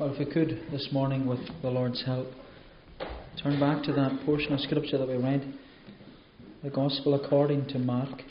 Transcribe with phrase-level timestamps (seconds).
[0.00, 2.28] Well, if we could this morning, with the Lord's help,
[3.42, 5.52] turn back to that portion of Scripture that we read,
[6.62, 8.22] the Gospel according to Mark,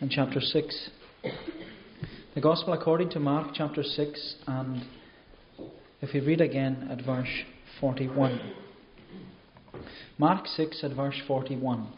[0.00, 0.90] in chapter 6.
[2.34, 4.86] The Gospel according to Mark, chapter 6, and
[6.00, 7.28] if we read again at verse
[7.78, 8.40] 41.
[10.16, 11.92] Mark 6 at verse 41.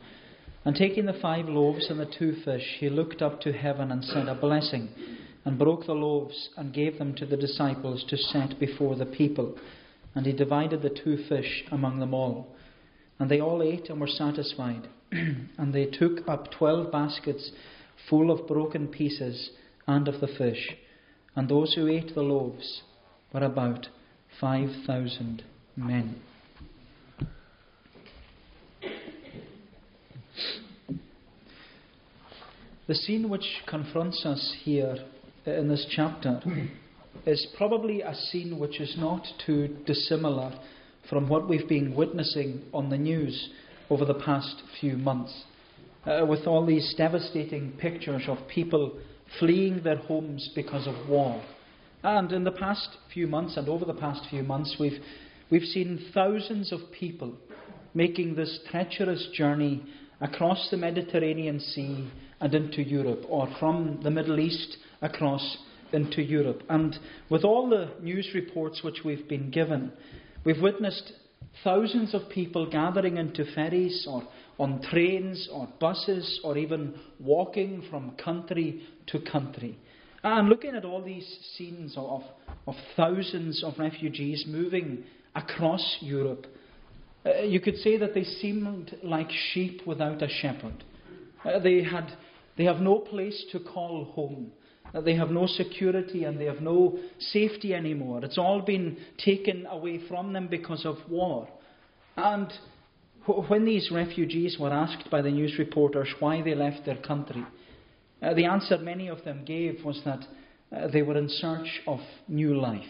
[0.64, 4.02] And taking the five loaves and the two fish, he looked up to heaven and
[4.02, 4.88] said a blessing
[5.46, 9.56] and broke the loaves and gave them to the disciples to set before the people.
[10.12, 12.48] And he divided the two fish among them all.
[13.20, 14.88] And they all ate and were satisfied.
[15.12, 17.52] and they took up twelve baskets
[18.10, 19.50] full of broken pieces
[19.86, 20.76] and of the fish.
[21.36, 22.82] And those who ate the loaves
[23.32, 23.86] were about
[24.40, 25.44] five thousand
[25.76, 26.20] men.
[32.88, 34.96] The scene which confronts us here
[35.46, 36.40] in this chapter
[37.24, 40.52] is probably a scene which is not too dissimilar
[41.08, 43.50] from what we've been witnessing on the news
[43.88, 45.44] over the past few months.
[46.04, 48.98] Uh, with all these devastating pictures of people
[49.38, 51.42] fleeing their homes because of war.
[52.02, 55.00] And in the past few months and over the past few months, we've,
[55.50, 57.34] we've seen thousands of people
[57.94, 59.82] making this treacherous journey
[60.20, 62.08] across the Mediterranean Sea
[62.40, 65.58] and into Europe, or from the Middle East across
[65.92, 66.62] into Europe.
[66.68, 66.98] And
[67.30, 69.92] with all the news reports which we've been given,
[70.44, 71.12] we've witnessed
[71.64, 74.22] thousands of people gathering into ferries or
[74.58, 79.78] on trains or buses or even walking from country to country.
[80.22, 82.22] And looking at all these scenes of,
[82.66, 86.46] of thousands of refugees moving across Europe,
[87.24, 90.84] uh, you could say that they seemed like sheep without a shepherd.
[91.44, 92.16] Uh, they, had,
[92.56, 94.50] they have no place to call home.
[94.94, 98.24] Uh, they have no security and they have no safety anymore.
[98.24, 101.48] It's all been taken away from them because of war.
[102.16, 102.52] And
[103.48, 107.44] when these refugees were asked by the news reporters why they left their country,
[108.22, 110.24] uh, the answer many of them gave was that
[110.74, 112.88] uh, they were in search of new life.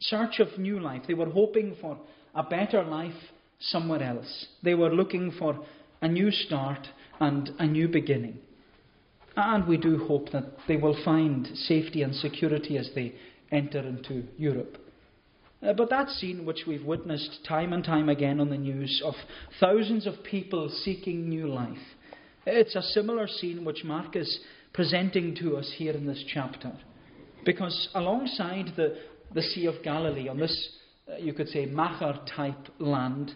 [0.00, 1.02] Search of new life.
[1.06, 1.98] They were hoping for
[2.34, 3.12] a better life
[3.60, 4.46] somewhere else.
[4.62, 5.64] They were looking for
[6.00, 6.86] a new start
[7.20, 8.38] and a new beginning.
[9.36, 13.14] And we do hope that they will find safety and security as they
[13.50, 14.78] enter into Europe.
[15.62, 19.14] Uh, but that scene, which we've witnessed time and time again on the news, of
[19.60, 21.76] thousands of people seeking new life,
[22.46, 24.40] it's a similar scene which Mark is
[24.72, 26.72] presenting to us here in this chapter.
[27.44, 28.98] Because alongside the,
[29.34, 30.70] the Sea of Galilee, on this,
[31.10, 33.32] uh, you could say, Machair type land,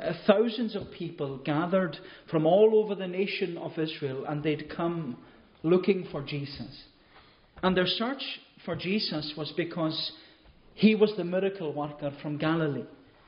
[0.00, 1.96] uh, thousands of people gathered
[2.30, 5.16] from all over the nation of Israel, and they'd come
[5.62, 6.84] looking for Jesus.
[7.62, 8.22] And their search
[8.64, 10.12] for Jesus was because
[10.74, 12.84] he was the miracle worker from Galilee.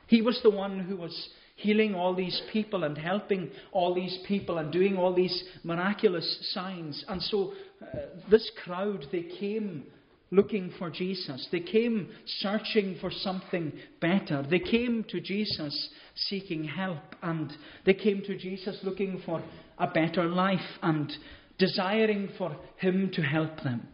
[0.07, 4.57] He was the one who was healing all these people and helping all these people
[4.57, 7.05] and doing all these miraculous signs.
[7.07, 7.97] And so uh,
[8.29, 9.83] this crowd, they came
[10.31, 11.47] looking for Jesus.
[11.51, 14.43] They came searching for something better.
[14.49, 17.53] They came to Jesus seeking help and
[17.85, 19.43] they came to Jesus looking for
[19.77, 21.11] a better life and
[21.57, 23.87] desiring for him to help them.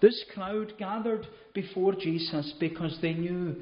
[0.00, 3.56] This crowd gathered before Jesus because they knew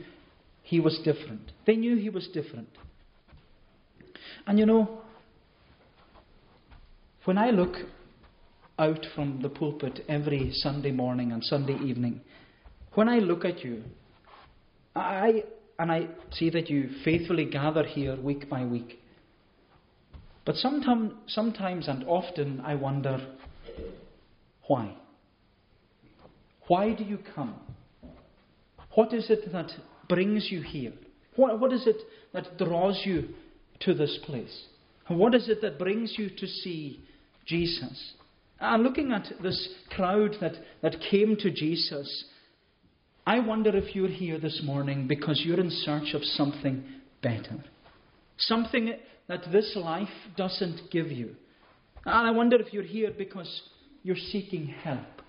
[0.63, 1.53] he was different.
[1.67, 2.69] They knew he was different.
[4.47, 5.03] And you know,
[7.25, 7.75] when I look
[8.79, 12.23] out from the pulpit every Sunday morning and Sunday evening,
[12.95, 13.83] when I look at you,
[14.97, 15.45] I
[15.79, 19.00] and I see that you faithfully gather here week by week.
[20.51, 23.25] But sometimes, sometimes and often I wonder
[24.67, 24.97] why.
[26.67, 27.55] Why do you come?
[28.97, 29.71] What is it that
[30.09, 30.93] brings you here?
[31.37, 31.99] What, what is it
[32.33, 33.29] that draws you
[33.83, 34.65] to this place?
[35.07, 36.99] What is it that brings you to see
[37.47, 38.15] Jesus?
[38.59, 42.25] And looking at this crowd that, that came to Jesus,
[43.25, 46.83] I wonder if you're here this morning because you're in search of something
[47.23, 47.63] better.
[48.37, 48.95] Something
[49.31, 51.35] that this life doesn't give you.
[52.05, 53.63] And I wonder if you're here because
[54.03, 55.21] you're seeking help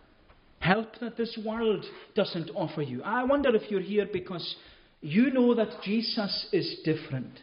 [0.61, 1.83] help that this world
[2.15, 3.03] doesn't offer you.
[3.03, 4.55] I wonder if you're here because
[5.01, 7.39] you know that Jesus is different.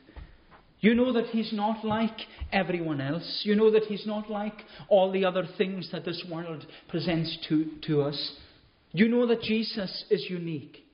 [0.80, 2.16] You know that He's not like
[2.52, 3.42] everyone else.
[3.44, 4.54] You know that He's not like
[4.88, 8.32] all the other things that this world presents to, to us.
[8.92, 10.84] You know that Jesus is unique.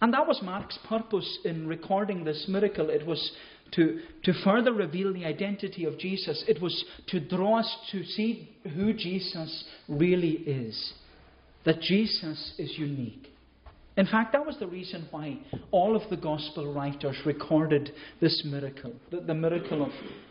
[0.00, 2.88] And that was Mark's purpose in recording this miracle.
[2.88, 3.32] It was
[3.72, 8.50] to, to further reveal the identity of Jesus, it was to draw us to see
[8.74, 10.94] who Jesus really is
[11.68, 13.28] that Jesus is unique.
[13.98, 15.38] In fact, that was the reason why
[15.70, 17.90] all of the gospel writers recorded
[18.22, 19.90] this miracle, the, the miracle of,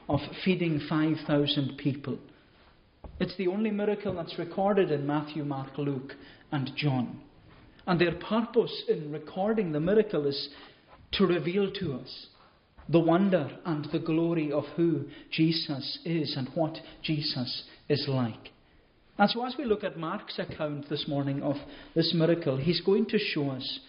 [0.10, 2.18] of feeding 5,000 people.
[3.19, 6.13] It's the only miracle that's recorded in Matthew, Mark, Luke,
[6.51, 7.19] and John.
[7.86, 10.50] And their purpose in recording the miracle is
[11.13, 12.28] to reveal to us
[12.89, 18.51] the wonder and the glory of who Jesus is and what Jesus is like.
[19.18, 21.56] And so, as we look at Mark's account this morning of
[21.95, 23.80] this miracle, he's going to show us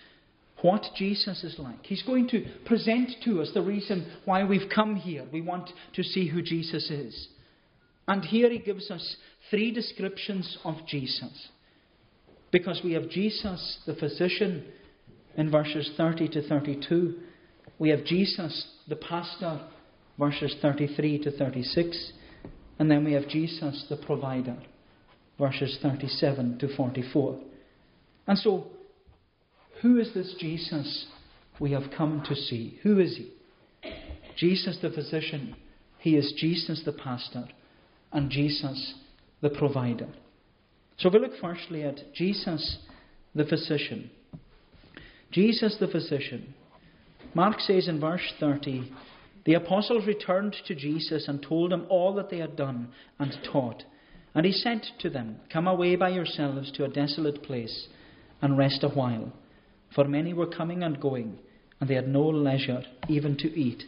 [0.62, 1.84] what Jesus is like.
[1.84, 5.24] He's going to present to us the reason why we've come here.
[5.32, 7.28] We want to see who Jesus is.
[8.08, 9.16] And here he gives us
[9.50, 11.48] three descriptions of Jesus.
[12.50, 14.64] Because we have Jesus, the physician,
[15.36, 17.16] in verses 30 to 32.
[17.78, 19.60] We have Jesus, the pastor,
[20.18, 22.12] verses 33 to 36.
[22.78, 24.56] And then we have Jesus, the provider,
[25.38, 27.40] verses 37 to 44.
[28.26, 28.66] And so,
[29.82, 31.06] who is this Jesus
[31.60, 32.78] we have come to see?
[32.82, 33.32] Who is he?
[34.36, 35.56] Jesus the physician.
[35.98, 37.48] He is Jesus the pastor
[38.12, 38.94] and Jesus
[39.40, 40.08] the provider.
[40.98, 42.78] So we look firstly at Jesus
[43.34, 44.10] the physician.
[45.30, 46.54] Jesus the physician.
[47.34, 48.90] Mark says in verse 30
[49.44, 52.88] the apostles returned to Jesus and told him all that they had done
[53.18, 53.82] and taught.
[54.34, 57.88] And he said to them, Come away by yourselves to a desolate place
[58.42, 59.32] and rest a while.
[59.94, 61.38] For many were coming and going,
[61.80, 63.84] and they had no leisure even to eat.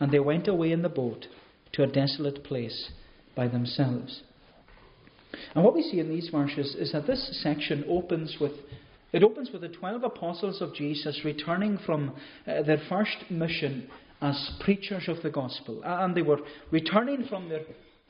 [0.00, 1.26] And they went away in the boat
[1.72, 2.90] to a desolate place
[3.36, 4.22] by themselves.
[5.54, 8.52] And what we see in these verses is that this section opens with
[9.12, 12.14] it opens with the 12 apostles of Jesus returning from
[12.46, 13.88] uh, their first mission
[14.20, 15.82] as preachers of the gospel.
[15.84, 17.62] And they were returning from their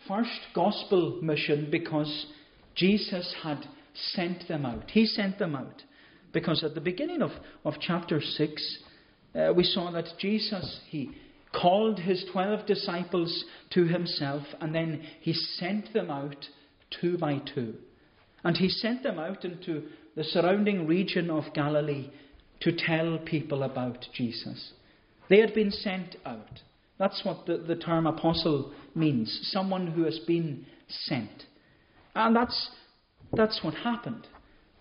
[0.06, 2.26] first gospel mission because
[2.74, 3.64] Jesus had
[4.12, 4.90] sent them out.
[4.90, 5.82] He sent them out.
[6.32, 7.30] Because at the beginning of,
[7.64, 8.78] of chapter 6,
[9.34, 11.10] uh, we saw that Jesus, he
[11.52, 16.46] called his 12 disciples to himself and then he sent them out
[17.00, 17.74] two by two.
[18.44, 19.84] And he sent them out into
[20.16, 22.10] the surrounding region of Galilee
[22.60, 24.72] to tell people about Jesus.
[25.28, 26.60] They had been sent out.
[26.98, 31.44] That's what the, the term apostle means someone who has been sent.
[32.14, 32.70] And that's,
[33.32, 34.26] that's what happened.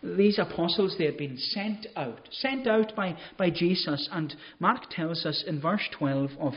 [0.03, 4.09] These apostles, they had been sent out, sent out by, by Jesus.
[4.11, 6.53] And Mark tells us in verse 12 of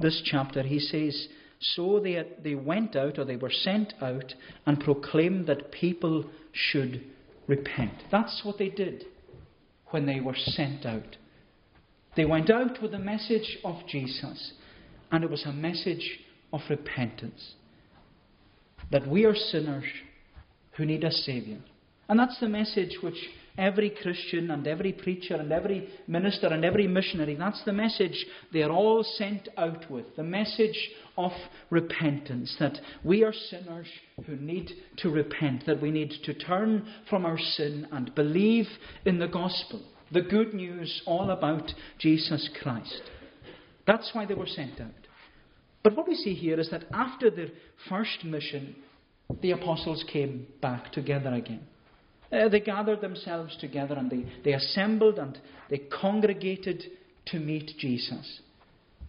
[0.00, 1.28] this chapter, he says,
[1.60, 4.34] So they, they went out, or they were sent out,
[4.64, 7.04] and proclaimed that people should
[7.46, 8.04] repent.
[8.10, 9.04] That's what they did
[9.90, 11.16] when they were sent out.
[12.16, 14.52] They went out with the message of Jesus,
[15.10, 16.20] and it was a message
[16.52, 17.54] of repentance.
[18.90, 19.84] That we are sinners
[20.76, 21.58] who need a Saviour.
[22.08, 23.18] And that's the message which
[23.56, 28.62] every Christian and every preacher and every minister and every missionary, that's the message they
[28.62, 30.06] are all sent out with.
[30.16, 31.32] The message of
[31.70, 32.54] repentance.
[32.58, 33.86] That we are sinners
[34.26, 35.66] who need to repent.
[35.66, 38.66] That we need to turn from our sin and believe
[39.04, 43.02] in the gospel the good news all about Jesus Christ.
[43.86, 44.90] That's why they were sent out.
[45.82, 47.48] But what we see here is that after their
[47.88, 48.76] first mission,
[49.42, 51.66] the apostles came back together again.
[52.34, 55.38] Uh, they gathered themselves together and they, they assembled and
[55.70, 56.82] they congregated
[57.26, 58.40] to meet Jesus.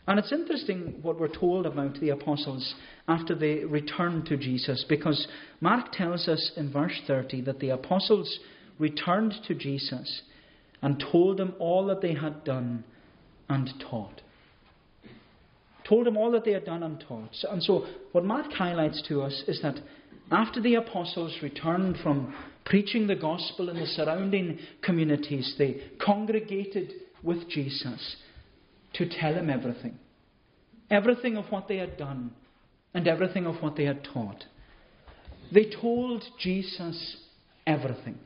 [0.07, 2.75] And it's interesting what we're told about the apostles
[3.07, 5.27] after they returned to Jesus, because
[5.61, 8.39] Mark tells us in verse 30 that the apostles
[8.77, 10.21] returned to Jesus
[10.81, 12.83] and told him all that they had done
[13.49, 14.21] and taught.
[15.87, 17.31] Told him all that they had done and taught.
[17.49, 19.79] And so, what Mark highlights to us is that
[20.31, 22.35] after the apostles returned from
[22.65, 26.91] preaching the gospel in the surrounding communities, they congregated
[27.23, 28.17] with Jesus
[28.93, 29.97] to tell him everything.
[30.89, 32.31] Everything of what they had done
[32.93, 34.43] and everything of what they had taught.
[35.53, 37.17] They told Jesus
[37.67, 38.17] everything.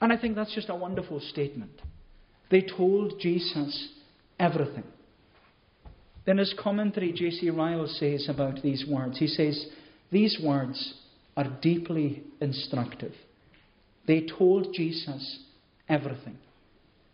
[0.00, 1.72] And I think that's just a wonderful statement.
[2.50, 3.88] They told Jesus
[4.38, 4.84] everything.
[6.24, 7.50] Then his commentary, J.C.
[7.50, 9.66] Ryle says about these words, he says,
[10.10, 10.94] These words
[11.36, 13.12] are deeply instructive.
[14.06, 15.40] They told Jesus
[15.88, 16.38] everything.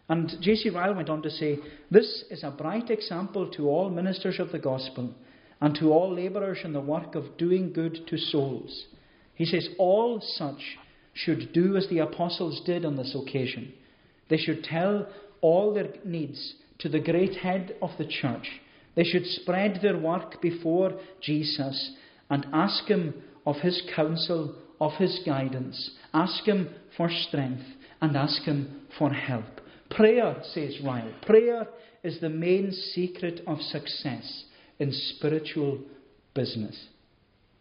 [0.09, 0.71] And J.C.
[0.71, 1.59] Ryle went on to say,
[1.91, 5.15] This is a bright example to all ministers of the gospel
[5.61, 8.87] and to all labourers in the work of doing good to souls.
[9.35, 10.79] He says, All such
[11.15, 13.73] should do as the apostles did on this occasion.
[14.29, 15.07] They should tell
[15.41, 18.49] all their needs to the great head of the church.
[18.95, 21.93] They should spread their work before Jesus
[22.29, 23.15] and ask him
[23.47, 27.63] of his counsel, of his guidance, ask him for strength,
[28.01, 29.45] and ask him for help.
[29.91, 31.69] Prayer, says Ryle, prayer
[32.03, 34.45] is the main secret of success
[34.81, 35.79] in spiritual
[36.35, 36.89] business.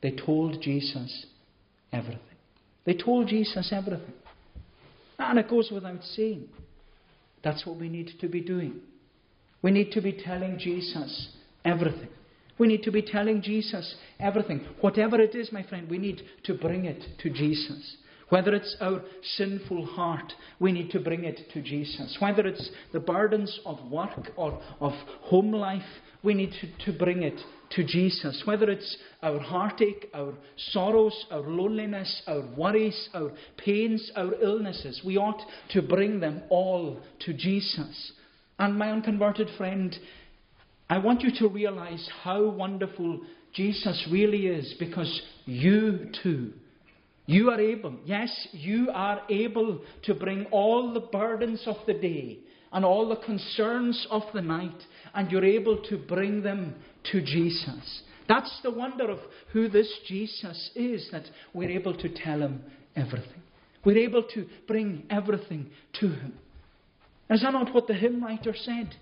[0.02, 1.28] They told Jesus
[1.94, 2.20] everything.
[2.86, 4.14] They told Jesus everything.
[5.20, 6.50] And it goes without saying.
[7.44, 8.80] That's what we need to be doing.
[9.62, 11.30] We need to be telling Jesus
[11.64, 12.10] everything.
[12.62, 14.64] We need to be telling Jesus everything.
[14.82, 17.98] Whatever it is, my friend, we need to bring it to Jesus.
[18.30, 19.02] Whether it's our
[19.36, 22.16] sinful heart, we need to bring it to Jesus.
[22.20, 25.82] Whether it's the burdens of work or of home life,
[26.22, 27.42] we need to, to bring it
[27.72, 28.44] to Jesus.
[28.46, 35.18] Whether it's our heartache, our sorrows, our loneliness, our worries, our pains, our illnesses, we
[35.18, 35.42] ought
[35.72, 38.12] to bring them all to Jesus.
[38.60, 39.98] And my unconverted friend,
[40.92, 43.22] I want you to realize how wonderful
[43.54, 46.52] Jesus really is because you too.
[47.28, 52.40] You are able, yes, you are able to bring all the burdens of the day
[52.74, 54.84] and all the concerns of the night,
[55.14, 56.76] and you're able to bring them
[57.14, 58.02] to Jesus.
[58.28, 59.20] That's the wonder of
[59.54, 62.64] who this Jesus is, that we're able to tell him
[62.98, 63.42] everything.
[63.86, 65.70] We're able to bring everything
[66.02, 66.34] to him.
[67.30, 68.94] Is that not what the hymn writer said?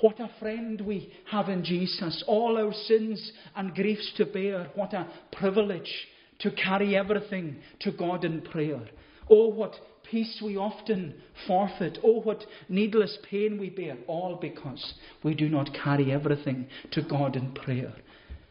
[0.00, 2.22] What a friend we have in Jesus.
[2.26, 4.68] All our sins and griefs to bear.
[4.74, 5.92] What a privilege
[6.40, 8.80] to carry everything to God in prayer.
[9.28, 9.74] Oh, what
[10.10, 11.14] peace we often
[11.46, 11.98] forfeit.
[12.04, 13.96] Oh, what needless pain we bear.
[14.06, 17.92] All because we do not carry everything to God in prayer.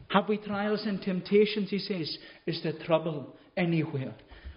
[0.08, 2.18] Have we trials and temptations, he says?
[2.46, 4.14] Is there trouble anywhere?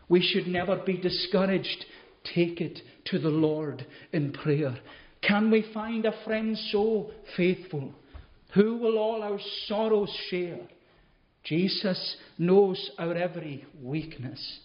[0.10, 1.86] We should never be discouraged.
[2.36, 4.78] Take it to the Lord in prayer.
[5.22, 7.94] Can we find a friend so faithful
[8.54, 10.60] who will all our sorrows share?
[11.44, 14.60] Jesus knows our every weakness.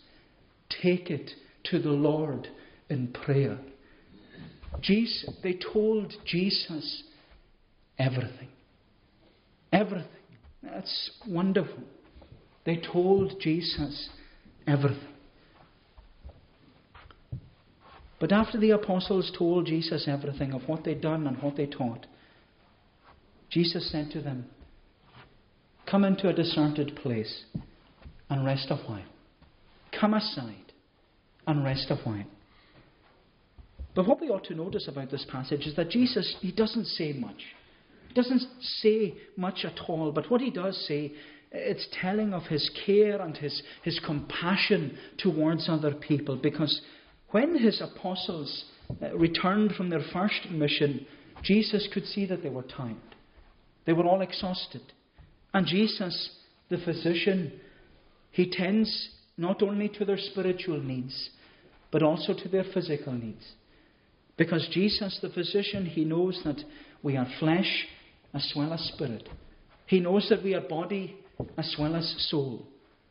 [0.82, 1.30] Take it
[1.64, 2.48] to the Lord
[2.88, 3.58] in prayer.
[4.82, 7.02] Jesus, they told Jesus
[7.98, 8.48] everything.
[9.72, 10.06] Everything.
[10.62, 11.82] That's wonderful.
[12.64, 14.10] They told Jesus
[14.66, 15.15] everything.
[18.18, 22.06] But after the apostles told Jesus everything of what they'd done and what they taught,
[23.50, 24.46] Jesus said to them,
[25.90, 27.44] Come into a deserted place
[28.28, 29.04] and rest a while.
[29.98, 30.72] Come aside
[31.46, 32.26] and rest a while.
[33.94, 37.12] But what we ought to notice about this passage is that Jesus, he doesn't say
[37.12, 37.42] much.
[38.08, 41.12] He doesn't say much at all, but what he does say,
[41.52, 46.82] it's telling of his care and his, his compassion towards other people because
[47.30, 48.64] when his apostles
[49.02, 51.06] uh, returned from their first mission,
[51.42, 52.96] Jesus could see that they were tired.
[53.84, 54.82] They were all exhausted.
[55.52, 56.30] And Jesus,
[56.68, 57.52] the physician,
[58.30, 61.30] he tends not only to their spiritual needs,
[61.90, 63.44] but also to their physical needs.
[64.36, 66.60] Because Jesus, the physician, he knows that
[67.02, 67.86] we are flesh
[68.34, 69.28] as well as spirit.
[69.86, 71.16] He knows that we are body
[71.56, 72.66] as well as soul.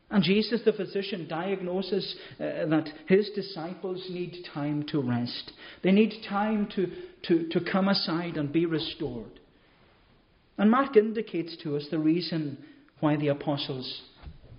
[0.08, 5.52] And Jesus, the physician, diagnoses uh, that his disciples need time to rest.
[5.82, 6.86] They need time to,
[7.24, 9.40] to, to come aside and be restored.
[10.58, 12.58] And Mark indicates to us the reason
[13.00, 14.02] why the apostles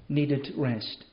[0.09, 1.05] needed rest.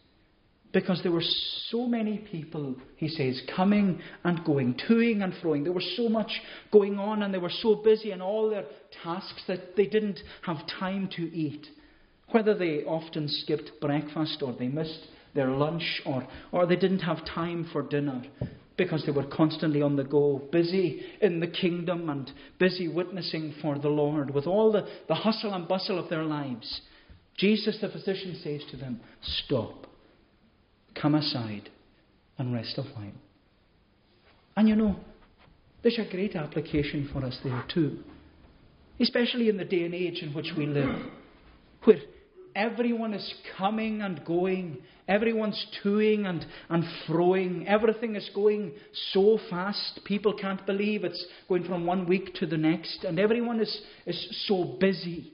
[0.73, 1.23] Because there were
[1.69, 5.63] so many people, he says, coming and going, toing and froing.
[5.63, 6.33] There was so much
[6.73, 8.65] going on, and they were so busy in all their
[9.05, 11.65] tasks that they didn't have time to eat.
[12.31, 17.25] Whether they often skipped breakfast or they missed their lunch or, or they didn't have
[17.27, 18.23] time for dinner
[18.77, 23.79] because they were constantly on the go, busy in the kingdom and busy witnessing for
[23.79, 26.81] the Lord with all the, the hustle and bustle of their lives.
[27.37, 29.87] Jesus, the physician, says to them, Stop,
[31.01, 31.69] come aside
[32.39, 33.13] and rest a while.
[34.57, 34.97] And you know,
[35.83, 37.99] there's a great application for us there too,
[39.01, 40.97] especially in the day and age in which we live,
[41.85, 41.99] where
[42.55, 44.79] Everyone is coming and going.
[45.09, 47.67] Everyone's toing and, and froing.
[47.67, 48.73] Everything is going
[49.13, 50.01] so fast.
[50.05, 53.05] People can't believe it's going from one week to the next.
[53.05, 55.33] And everyone is, is so busy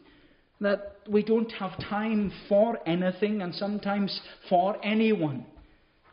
[0.61, 5.47] that we don't have time for anything and sometimes for anyone.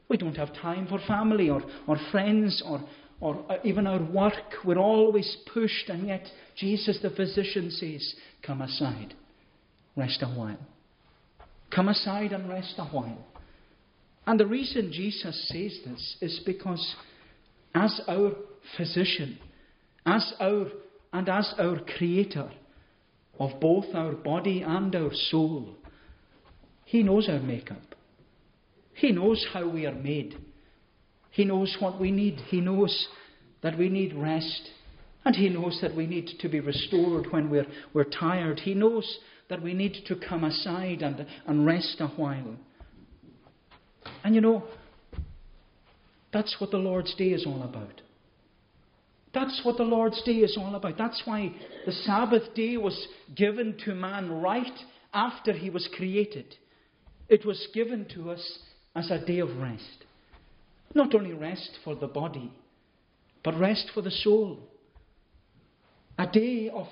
[0.09, 2.81] We don't have time for family or, or friends or,
[3.19, 4.33] or uh, even our work.
[4.63, 9.15] We're always pushed, and yet Jesus the physician says, Come aside,
[9.97, 10.59] rest a while.
[11.73, 13.25] Come aside and rest a while.
[14.25, 16.95] And the reason Jesus says this is because,
[17.73, 18.31] as our
[18.75, 19.39] physician,
[20.05, 20.67] as our
[21.13, 22.51] and as our creator
[23.39, 25.75] of both our body and our soul,
[26.85, 27.95] He knows our makeup.
[28.93, 30.35] He knows how we are made.
[31.31, 32.39] He knows what we need.
[32.49, 33.07] He knows
[33.61, 34.69] that we need rest.
[35.23, 38.59] And He knows that we need to be restored when we're, we're tired.
[38.59, 42.55] He knows that we need to come aside and, and rest a while.
[44.23, 44.63] And you know,
[46.33, 48.01] that's what the Lord's Day is all about.
[49.33, 50.97] That's what the Lord's Day is all about.
[50.97, 51.53] That's why
[51.85, 54.65] the Sabbath day was given to man right
[55.13, 56.55] after he was created.
[57.29, 58.59] It was given to us
[58.95, 60.05] as a day of rest.
[60.93, 62.51] Not only rest for the body,
[63.43, 64.59] but rest for the soul.
[66.17, 66.87] A day of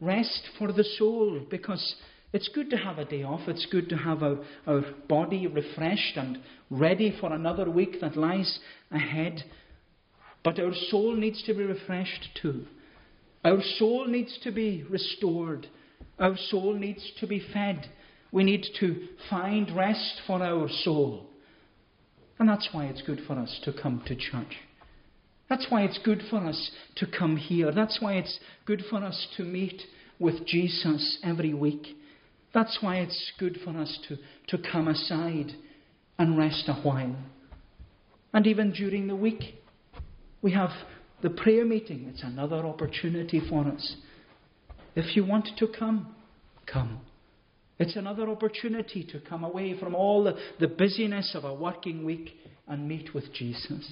[0.00, 1.96] rest for the soul because
[2.32, 3.48] it's good to have a day off.
[3.48, 6.38] It's good to have our, our body refreshed and
[6.70, 8.60] ready for another week that lies
[8.90, 9.42] ahead.
[10.44, 12.66] But our soul needs to be refreshed too.
[13.44, 15.66] Our soul needs to be restored.
[16.18, 17.88] Our soul needs to be fed.
[18.32, 21.26] We need to find rest for our soul.
[22.38, 24.56] And that's why it's good for us to come to church.
[25.50, 27.72] That's why it's good for us to come here.
[27.72, 29.82] That's why it's good for us to meet
[30.20, 31.88] with Jesus every week.
[32.54, 34.16] That's why it's good for us to,
[34.56, 35.52] to come aside
[36.18, 37.16] and rest a while.
[38.32, 39.56] And even during the week,
[40.40, 40.70] we have
[41.20, 42.06] the prayer meeting.
[42.08, 43.96] It's another opportunity for us.
[44.94, 46.14] If you want to come,
[46.64, 47.00] come.
[47.80, 52.36] It's another opportunity to come away from all the, the busyness of a working week
[52.68, 53.90] and meet with Jesus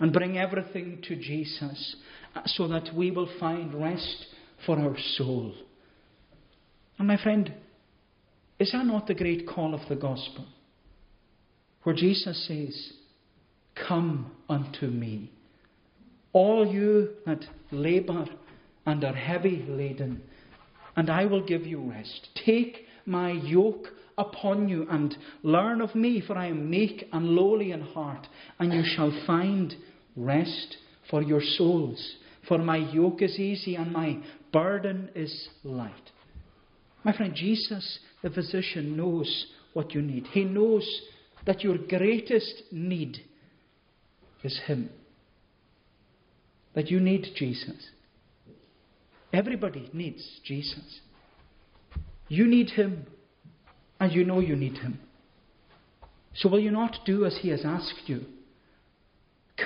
[0.00, 1.94] and bring everything to Jesus
[2.46, 4.26] so that we will find rest
[4.66, 5.54] for our soul.
[6.98, 7.54] And my friend,
[8.58, 10.44] is that not the great call of the gospel?
[11.84, 12.92] Where Jesus says,
[13.86, 15.30] Come unto me,
[16.32, 18.26] all you that labour
[18.84, 20.20] and are heavy laden,
[20.96, 22.28] and I will give you rest.
[22.44, 23.86] Take my yoke
[24.18, 28.26] upon you and learn of me, for I am meek and lowly in heart,
[28.58, 29.74] and you shall find
[30.16, 30.76] rest
[31.10, 32.16] for your souls.
[32.48, 34.18] For my yoke is easy and my
[34.52, 36.10] burden is light.
[37.04, 40.26] My friend, Jesus, the physician, knows what you need.
[40.32, 40.86] He knows
[41.46, 43.18] that your greatest need
[44.42, 44.90] is Him.
[46.74, 47.90] That you need Jesus.
[49.32, 51.00] Everybody needs Jesus.
[52.30, 53.06] You need Him,
[53.98, 55.00] and you know you need Him.
[56.32, 58.24] So will you not do as He has asked you?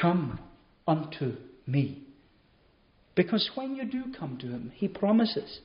[0.01, 0.41] Come
[0.89, 2.03] unto me.
[3.15, 5.61] Because when you do come to Him, He promises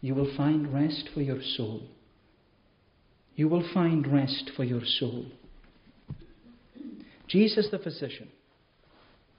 [0.00, 1.82] you will find rest for your soul.
[3.36, 5.26] You will find rest for your soul.
[7.28, 8.28] Jesus the physician.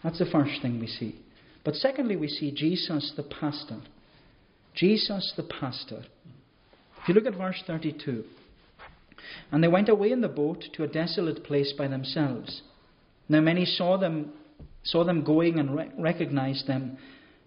[0.03, 1.19] That's the first thing we see.
[1.65, 3.81] But secondly, we see Jesus the pastor.
[4.75, 6.03] Jesus the pastor.
[7.09, 8.23] You look at verse 32.
[9.51, 12.61] And they went away in the boat to a desolate place by themselves.
[13.27, 14.31] Now many saw them,
[14.83, 16.99] saw them going and re- recognized them,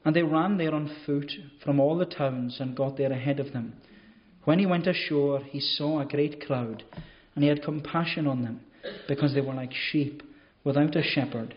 [0.05, 1.31] and they ran there on foot
[1.62, 3.75] from all the towns and got there ahead of them.
[4.42, 6.83] When he went ashore, he saw a great crowd,
[7.37, 8.62] and he had compassion on them,
[9.07, 10.25] because they were like sheep
[10.64, 11.55] without a shepherd,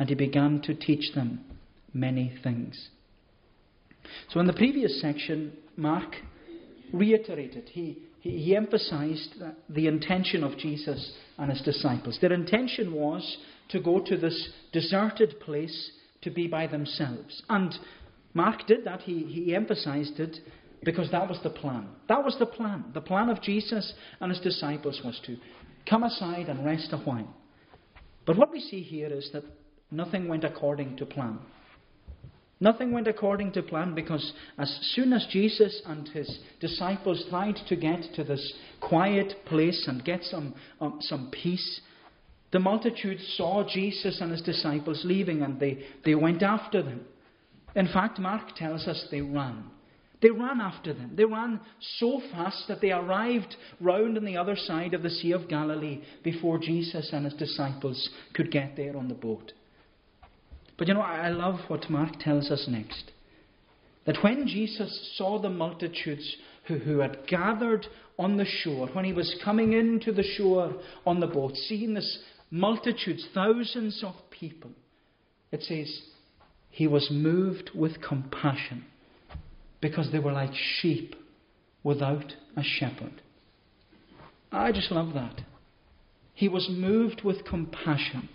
[0.00, 1.38] and he began to teach them
[1.92, 2.88] many things.
[4.30, 6.16] So, in the previous section, Mark
[6.92, 9.34] reiterated, he, he, he emphasized
[9.68, 12.18] the intention of Jesus and his disciples.
[12.20, 13.38] Their intention was
[13.70, 15.90] to go to this deserted place
[16.22, 17.42] to be by themselves.
[17.48, 17.74] And
[18.32, 19.02] Mark did that.
[19.02, 20.38] He, he emphasized it
[20.84, 21.88] because that was the plan.
[22.08, 22.84] That was the plan.
[22.92, 25.36] The plan of Jesus and his disciples was to
[25.88, 27.34] come aside and rest a while.
[28.26, 29.44] But what we see here is that
[29.90, 31.38] nothing went according to plan.
[32.60, 37.76] Nothing went according to plan because as soon as Jesus and his disciples tried to
[37.76, 41.80] get to this quiet place and get some, um, some peace,
[42.52, 47.00] the multitude saw Jesus and his disciples leaving and they, they went after them.
[47.74, 49.64] In fact, Mark tells us they ran.
[50.22, 51.12] They ran after them.
[51.16, 51.60] They ran
[51.98, 56.02] so fast that they arrived round on the other side of the Sea of Galilee
[56.22, 59.52] before Jesus and his disciples could get there on the boat.
[60.76, 63.12] But you know, I love what Mark tells us next.
[64.06, 67.86] That when Jesus saw the multitudes who, who had gathered
[68.18, 70.74] on the shore, when he was coming into the shore
[71.06, 72.18] on the boat, seeing this
[72.50, 74.70] multitudes, thousands of people.
[75.50, 76.02] It says,
[76.70, 78.84] He was moved with compassion
[79.80, 81.14] because they were like sheep
[81.82, 83.22] without a shepherd.
[84.52, 85.42] I just love that.
[86.32, 88.28] He was moved with compassion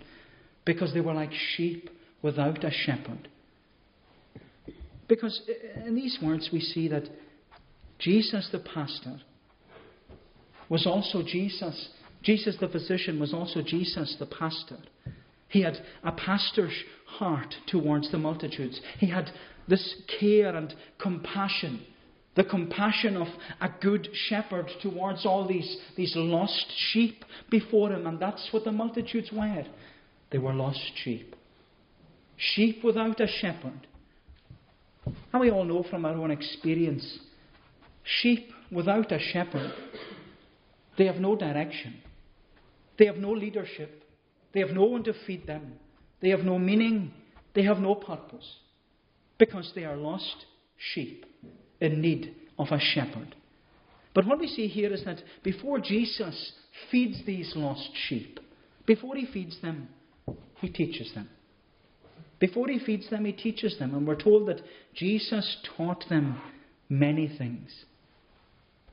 [0.64, 1.88] because they were like sheep
[2.22, 3.28] without a shepherd.
[5.08, 5.42] Because
[5.86, 7.08] in these words we see that
[7.98, 9.20] Jesus the pastor
[10.68, 11.88] was also Jesus
[12.22, 14.78] Jesus the physician was also Jesus the pastor.
[15.48, 16.74] He had a pastor's
[17.06, 18.80] heart towards the multitudes.
[18.98, 19.30] He had
[19.68, 21.84] this care and compassion,
[22.36, 23.26] the compassion of
[23.60, 28.06] a good shepherd towards all these, these lost sheep before him.
[28.06, 29.64] And that's what the multitudes were.
[30.30, 31.34] They were lost sheep.
[32.40, 33.86] Sheep without a shepherd.
[35.32, 37.18] And we all know from our own experience
[38.02, 39.72] sheep without a shepherd,
[40.96, 42.00] they have no direction,
[42.98, 44.02] they have no leadership,
[44.52, 45.74] they have no one to feed them,
[46.20, 47.12] they have no meaning,
[47.54, 48.58] they have no purpose,
[49.38, 50.46] because they are lost
[50.94, 51.26] sheep
[51.80, 53.34] in need of a shepherd.
[54.14, 56.52] But what we see here is that before Jesus
[56.90, 58.40] feeds these lost sheep,
[58.86, 59.88] before he feeds them,
[60.56, 61.28] he teaches them.
[62.40, 63.94] Before he feeds them, he teaches them.
[63.94, 64.62] And we're told that
[64.94, 66.40] Jesus taught them
[66.88, 67.70] many things.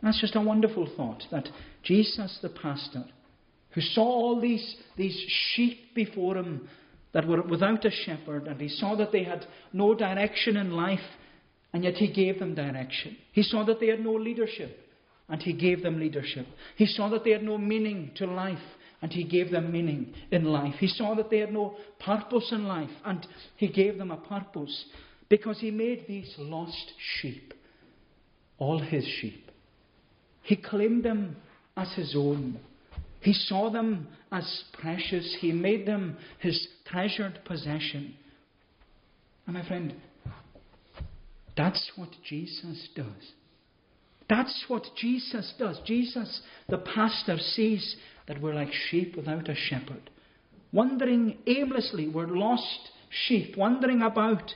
[0.03, 1.49] That's just a wonderful thought that
[1.83, 3.05] Jesus, the pastor,
[3.71, 5.17] who saw all these, these
[5.53, 6.67] sheep before him
[7.13, 10.99] that were without a shepherd, and he saw that they had no direction in life,
[11.73, 13.17] and yet he gave them direction.
[13.31, 14.77] He saw that they had no leadership,
[15.29, 16.45] and he gave them leadership.
[16.75, 18.57] He saw that they had no meaning to life,
[19.01, 20.75] and he gave them meaning in life.
[20.79, 24.85] He saw that they had no purpose in life, and he gave them a purpose
[25.29, 27.53] because he made these lost sheep
[28.57, 29.51] all his sheep.
[30.41, 31.35] He claimed them
[31.75, 32.59] as his own.
[33.21, 35.37] He saw them as precious.
[35.39, 38.15] He made them his treasured possession.
[39.45, 39.95] And my friend,
[41.55, 43.31] that's what Jesus does.
[44.29, 45.79] That's what Jesus does.
[45.85, 47.95] Jesus, the pastor, sees
[48.27, 50.09] that we're like sheep without a shepherd,
[50.71, 52.07] wandering aimlessly.
[52.07, 54.51] We're lost sheep, wandering about,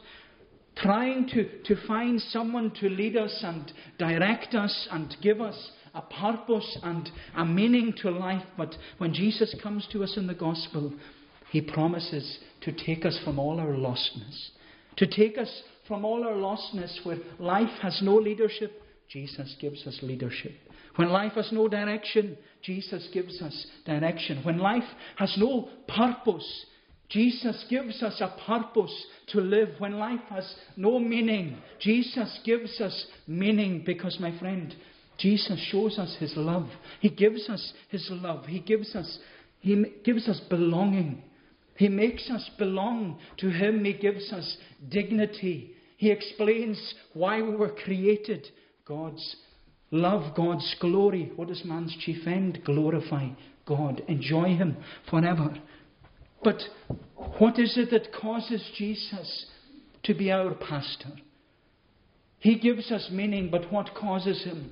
[0.76, 6.02] trying to, to find someone to lead us and direct us and give us a
[6.02, 8.44] purpose and a meaning to life.
[8.58, 10.94] But when Jesus comes to us in the gospel,
[11.50, 14.50] he promises to take us from all our lostness,
[14.98, 18.82] to take us from all our lostness where life has no leadership.
[19.10, 20.54] Jesus gives us leadership.
[20.96, 24.44] When life has no direction, Jesus gives us direction.
[24.44, 24.84] When life
[25.16, 26.66] has no purpose,
[27.10, 29.70] Jesus gives us a purpose to live.
[29.80, 34.74] When life has no meaning, Jesus gives us meaning because, my friend,
[35.18, 36.68] Jesus shows us his love.
[37.00, 38.46] He gives us his love.
[38.46, 39.20] He gives us,
[39.60, 41.24] he gives us belonging.
[41.76, 43.84] He makes us belong to him.
[43.84, 44.58] He gives us
[44.90, 45.72] dignity.
[45.98, 48.48] He explains why we were created.
[48.86, 49.36] God's
[49.92, 51.32] Love God's glory.
[51.36, 52.62] What is man's chief end?
[52.64, 53.30] Glorify
[53.66, 54.02] God.
[54.08, 54.78] Enjoy Him
[55.10, 55.54] forever.
[56.44, 56.62] But
[57.38, 59.46] what is it that causes Jesus
[60.04, 61.12] to be our pastor?
[62.40, 64.72] He gives us meaning, but what causes Him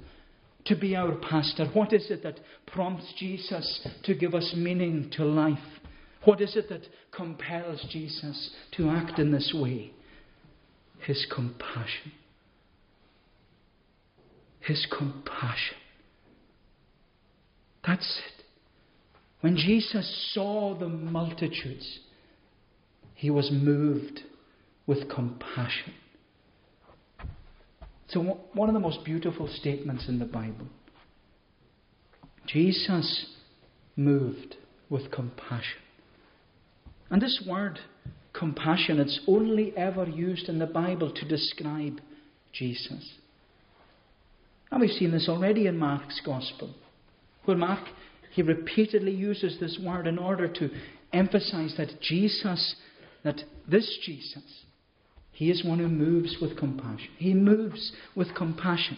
[0.66, 1.66] to be our pastor?
[1.74, 5.58] What is it that prompts Jesus to give us meaning to life?
[6.24, 9.92] What is it that compels Jesus to act in this way?
[11.06, 12.14] His compassion
[14.70, 15.78] his compassion.
[17.86, 18.44] That's it.
[19.42, 22.00] When Jesus saw the multitudes,
[23.16, 24.22] he was moved
[24.86, 25.94] with compassion.
[28.10, 28.22] So,
[28.54, 30.68] one of the most beautiful statements in the Bible.
[32.46, 33.28] Jesus
[33.96, 34.56] moved
[34.90, 35.80] with compassion.
[37.10, 37.80] And this word,
[38.34, 42.02] compassion, it's only ever used in the Bible to describe
[42.54, 43.14] Jesus.
[44.72, 46.76] And we've seen this already in Mark's Gospel,
[47.46, 47.88] where Mark,
[48.32, 50.70] he repeatedly uses this word in order to
[51.12, 52.76] emphasize that Jesus,
[53.24, 54.44] that this Jesus,
[55.32, 57.10] he is one who moves with compassion.
[57.18, 58.98] He moves with compassion.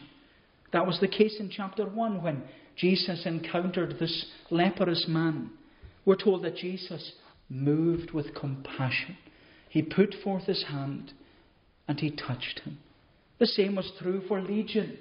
[0.74, 2.44] That was the case in chapter 1 when
[2.76, 5.52] Jesus encountered this leprous man.
[6.04, 7.14] We're told that Jesus
[7.50, 9.18] moved with compassion.
[9.70, 11.14] He put forth his hand
[11.88, 12.80] and he touched him.
[13.40, 14.98] The same was true for Legion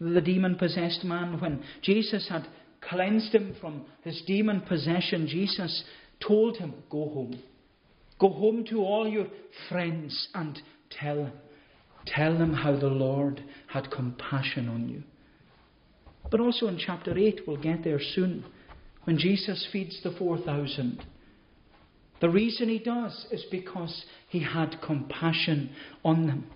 [0.00, 2.46] the demon possessed man, when Jesus had
[2.80, 5.84] cleansed him from his demon possession, Jesus
[6.26, 7.42] told him, Go home.
[8.18, 9.26] Go home to all your
[9.68, 10.58] friends and
[10.90, 11.32] tell.
[12.06, 15.02] Tell them how the Lord had compassion on you.
[16.30, 18.44] But also in chapter 8, we'll get there soon,
[19.04, 21.04] when Jesus feeds the 4,000.
[22.20, 25.70] The reason he does is because he had compassion
[26.04, 26.50] on them.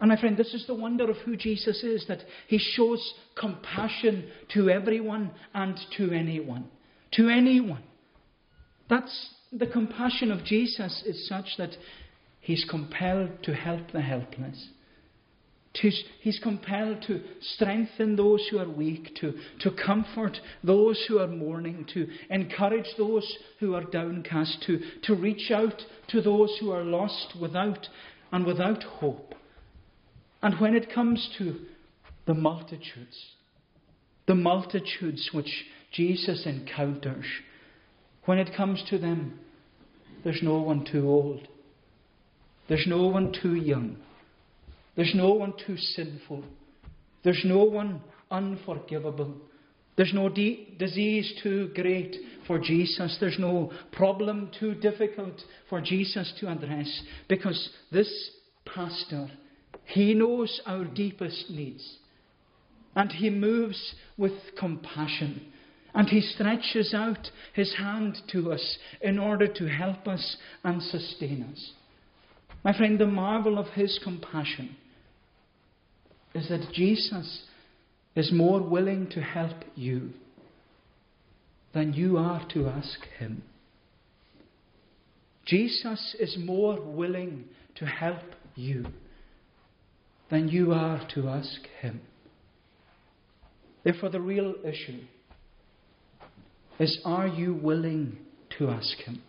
[0.00, 4.30] And my friend, this is the wonder of who Jesus is that he shows compassion
[4.54, 6.68] to everyone and to anyone.
[7.12, 7.82] To anyone.
[8.88, 11.76] That's the compassion of Jesus is such that
[12.40, 14.68] he's compelled to help the helpless,
[15.72, 17.22] he's compelled to
[17.54, 23.36] strengthen those who are weak, to, to comfort those who are mourning, to encourage those
[23.60, 27.86] who are downcast, to, to reach out to those who are lost without
[28.32, 29.34] and without hope.
[30.42, 31.60] And when it comes to
[32.26, 33.16] the multitudes,
[34.26, 37.24] the multitudes which Jesus encounters,
[38.24, 39.38] when it comes to them,
[40.24, 41.48] there's no one too old.
[42.68, 43.96] There's no one too young.
[44.96, 46.44] There's no one too sinful.
[47.24, 49.34] There's no one unforgivable.
[49.96, 53.16] There's no de- disease too great for Jesus.
[53.20, 55.34] There's no problem too difficult
[55.68, 58.30] for Jesus to address because this
[58.64, 59.28] pastor,
[59.84, 61.96] he knows our deepest needs.
[62.94, 65.52] And he moves with compassion.
[65.94, 71.42] And he stretches out his hand to us in order to help us and sustain
[71.52, 71.72] us.
[72.62, 74.76] My friend, the marvel of his compassion
[76.34, 77.44] is that Jesus
[78.14, 80.10] is more willing to help you
[81.72, 83.42] than you are to ask him.
[85.46, 87.44] Jesus is more willing
[87.76, 88.22] to help
[88.54, 88.84] you
[90.30, 92.00] than you are to ask him.
[93.84, 95.00] Therefore, the real issue
[96.78, 98.18] is are you willing
[98.58, 99.22] to ask him?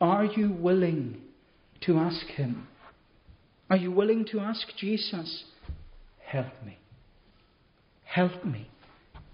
[0.00, 1.20] Are you willing
[1.82, 2.66] to ask him?
[3.70, 5.44] Are you willing to ask Jesus,
[6.24, 6.78] help me?
[8.04, 8.68] Help me.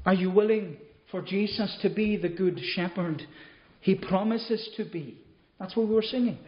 [0.04, 0.76] Are you willing
[1.10, 3.22] for Jesus to be the good shepherd
[3.80, 5.18] he promises to be?
[5.58, 6.38] That's what we were singing.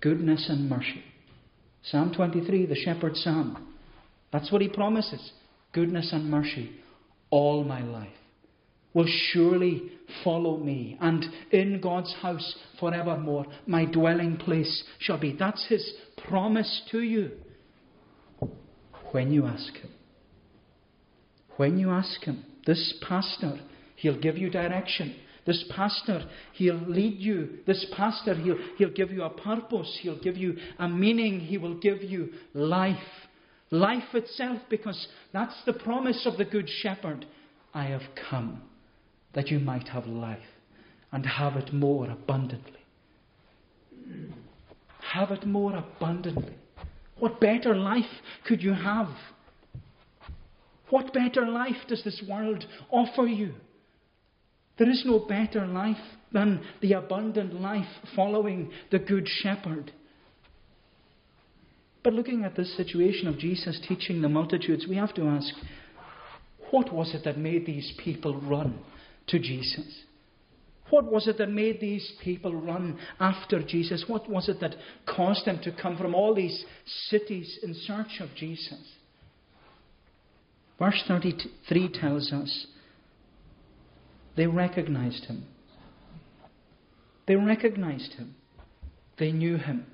[0.00, 1.04] Goodness and mercy.
[1.84, 3.74] Psalm 23, the shepherd's psalm.
[4.32, 5.32] That's what he promises.
[5.72, 6.70] Goodness and mercy
[7.30, 8.12] all my life
[8.94, 9.90] will surely
[10.22, 15.34] follow me, and in God's house forevermore my dwelling place shall be.
[15.36, 15.92] That's his
[16.26, 17.30] promise to you
[19.12, 19.90] when you ask him.
[21.56, 23.60] When you ask him, this pastor,
[23.96, 25.16] he'll give you direction.
[25.44, 27.58] This pastor, he'll lead you.
[27.66, 29.98] This pastor, he'll, he'll give you a purpose.
[30.02, 31.40] He'll give you a meaning.
[31.40, 32.96] He will give you life.
[33.70, 37.26] Life itself, because that's the promise of the Good Shepherd.
[37.74, 38.62] I have come
[39.34, 40.38] that you might have life
[41.10, 42.80] and have it more abundantly.
[45.12, 46.54] Have it more abundantly.
[47.18, 48.04] What better life
[48.46, 49.08] could you have?
[50.90, 53.54] What better life does this world offer you?
[54.82, 59.92] There is no better life than the abundant life following the Good Shepherd.
[62.02, 65.54] But looking at this situation of Jesus teaching the multitudes, we have to ask
[66.72, 68.80] what was it that made these people run
[69.28, 70.00] to Jesus?
[70.90, 74.06] What was it that made these people run after Jesus?
[74.08, 74.74] What was it that
[75.06, 76.64] caused them to come from all these
[77.08, 78.82] cities in search of Jesus?
[80.80, 82.66] Verse 33 tells us
[84.36, 85.46] they recognized him.
[87.26, 88.34] They recognized him.
[89.18, 89.86] They knew him.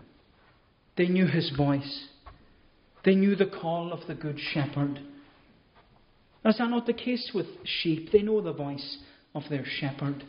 [0.96, 2.06] They knew his voice.
[3.04, 5.00] They knew the call of the Good Shepherd.
[6.44, 8.10] Is that not the case with sheep?
[8.12, 8.98] They know the voice
[9.34, 10.24] of their shepherd.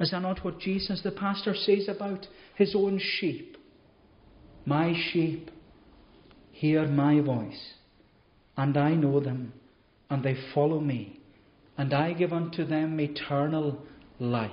[0.00, 3.56] Is that not what Jesus, the pastor, says about his own sheep?
[4.66, 5.50] My sheep
[6.50, 7.74] hear my voice,
[8.56, 9.52] and I know them,
[10.10, 11.20] and they follow me,
[11.76, 13.78] and I give unto them eternal
[14.18, 14.50] life.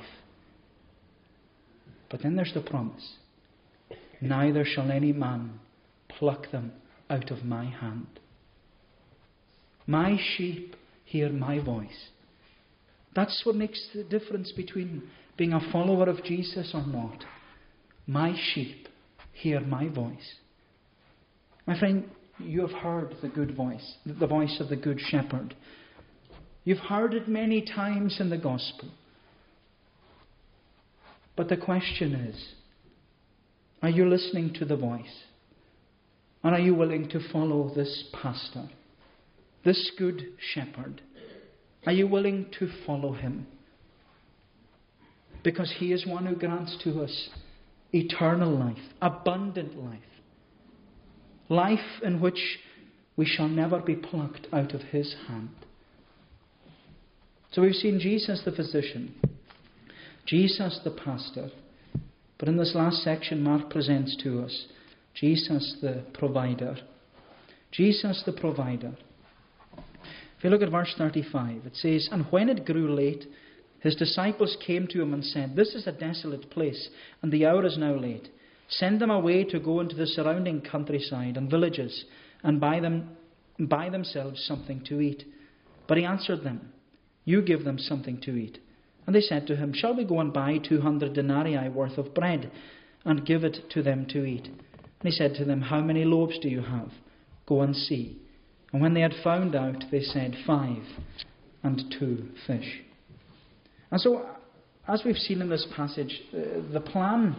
[2.10, 3.18] But then there's the promise
[4.22, 5.60] neither shall any man
[6.10, 6.74] pluck them
[7.10, 8.08] out of my hand.
[9.88, 12.10] My sheep hear my voice.
[13.16, 15.04] That's what makes the difference between
[15.38, 17.24] being a follower of Jesus or not.
[18.06, 18.88] My sheep
[19.34, 20.36] hear my voice.
[21.66, 25.56] My friend, you have heard the good voice, the voice of the good shepherd.
[26.64, 28.90] You've heard it many times in the gospel.
[31.36, 32.54] But the question is
[33.82, 35.24] are you listening to the voice?
[36.44, 38.70] And are you willing to follow this pastor,
[39.66, 41.02] this good shepherd?
[41.86, 43.48] Are you willing to follow him?
[45.44, 47.30] Because he is one who grants to us
[47.92, 50.00] eternal life, abundant life,
[51.48, 52.60] life in which
[53.16, 55.50] we shall never be plucked out of his hand.
[57.52, 59.16] So we've seen Jesus the physician,
[60.26, 61.50] Jesus the pastor,
[62.38, 64.68] but in this last section, Mark presents to us
[65.16, 66.78] Jesus the provider.
[67.72, 68.94] Jesus the provider.
[70.38, 73.26] If you look at verse 35, it says, And when it grew late,
[73.82, 76.90] his disciples came to him and said, This is a desolate place,
[77.22, 78.30] and the hour is now late.
[78.70, 82.06] Send them away to go into the surrounding countryside and villages
[82.44, 83.10] and buy them
[83.60, 85.24] buy themselves something to eat.
[85.88, 86.72] But he answered them,
[87.26, 88.60] You give them something to eat.
[89.06, 92.14] And they said to him, Shall we go and buy two hundred denarii worth of
[92.14, 92.52] bread
[93.06, 94.46] and give it to them to eat?
[94.46, 96.92] And he said to them, How many loaves do you have?
[97.48, 98.20] Go and see.
[98.72, 100.84] And when they had found out, they said, Five
[101.64, 102.82] and two fish.
[103.92, 104.26] And so,
[104.88, 107.36] as we've seen in this passage, uh, the plan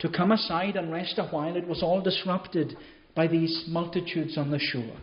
[0.00, 2.76] to come aside and rest a while, it was all disrupted
[3.16, 4.96] by these multitudes on the shore.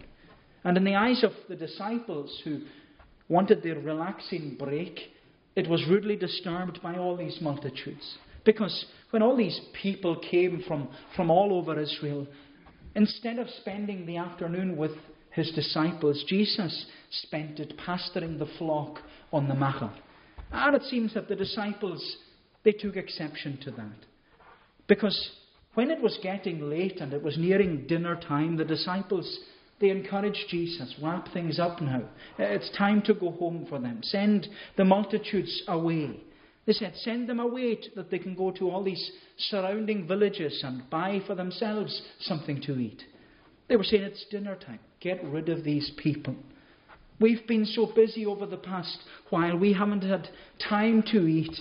[0.63, 2.61] And in the eyes of the disciples who
[3.29, 4.99] wanted their relaxing break,
[5.55, 8.17] it was rudely disturbed by all these multitudes.
[8.43, 12.27] Because when all these people came from, from all over Israel,
[12.95, 14.91] instead of spending the afternoon with
[15.31, 18.99] his disciples, Jesus spent it pasturing the flock
[19.33, 19.91] on the Machair.
[20.51, 22.17] And ah, it seems that the disciples,
[22.63, 24.05] they took exception to that.
[24.87, 25.31] Because
[25.73, 29.39] when it was getting late and it was nearing dinner time, the disciples
[29.79, 32.03] they encouraged Jesus, wrap things up now.
[32.39, 33.99] It's time to go home for them.
[34.03, 36.21] Send the multitudes away.
[36.65, 40.89] They said, send them away that they can go to all these surrounding villages and
[40.89, 43.03] buy for themselves something to eat.
[43.67, 44.79] They were saying, it's dinner time.
[44.99, 46.35] Get rid of these people.
[47.19, 48.97] We've been so busy over the past
[49.29, 50.29] while, we haven't had
[50.67, 51.55] time to eat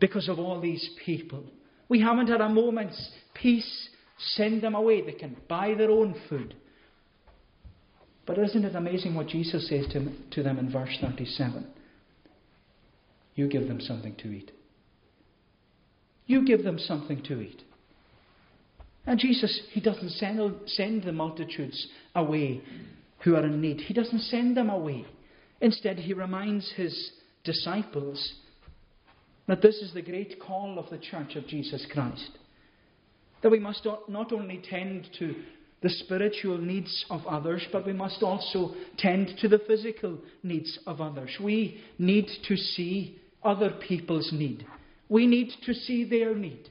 [0.00, 1.44] because of all these people.
[1.88, 3.88] We haven't had a moment's peace.
[4.34, 5.02] Send them away.
[5.02, 6.54] They can buy their own food.
[8.26, 11.66] But isn't it amazing what Jesus says to, to them in verse 37?
[13.34, 14.52] You give them something to eat.
[16.26, 17.62] You give them something to eat.
[19.06, 22.62] And Jesus, He doesn't send, send the multitudes away
[23.24, 23.80] who are in need.
[23.80, 25.04] He doesn't send them away.
[25.60, 27.10] Instead, He reminds His
[27.44, 28.34] disciples
[29.48, 32.38] that this is the great call of the church of Jesus Christ.
[33.42, 35.34] That we must not only tend to
[35.82, 41.00] the spiritual needs of others, but we must also tend to the physical needs of
[41.00, 41.30] others.
[41.42, 44.64] We need to see other people's need.
[45.08, 46.70] We need to see their need.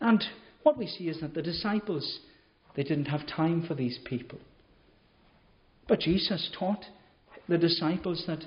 [0.00, 0.22] And
[0.62, 2.20] what we see is that the disciples,
[2.76, 4.38] they didn't have time for these people.
[5.88, 6.84] But Jesus taught
[7.48, 8.44] the disciples that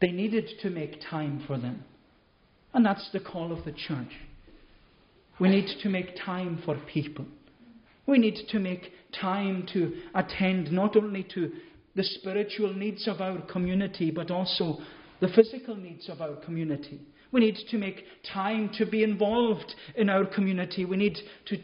[0.00, 1.84] they needed to make time for them.
[2.72, 4.12] And that's the call of the church.
[5.38, 7.26] We need to make time for people.
[8.08, 11.52] We need to make time to attend not only to
[11.94, 14.78] the spiritual needs of our community, but also
[15.20, 17.02] the physical needs of our community.
[17.32, 20.86] We need to make time to be involved in our community.
[20.86, 21.58] We need to